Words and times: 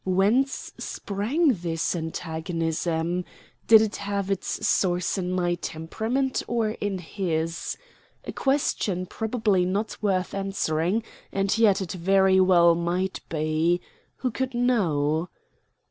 Whence 0.03 0.73
sprang 0.79 1.49
this 1.49 1.95
antagonism? 1.95 3.23
Did 3.67 3.83
it 3.83 3.97
have 3.97 4.31
its 4.31 4.67
source 4.67 5.15
in 5.19 5.31
my 5.31 5.53
temperament, 5.53 6.41
or 6.47 6.71
in 6.71 6.97
his? 6.97 7.77
A 8.25 8.31
question 8.33 9.05
possibly 9.05 9.63
not 9.63 10.01
worth 10.01 10.33
answering 10.33 11.03
and 11.31 11.55
yet 11.55 11.81
it 11.81 11.91
very 11.91 12.39
well 12.39 12.73
might 12.73 13.19
be. 13.29 13.79
Who 14.15 14.31
could 14.31 14.55
know? 14.55 15.29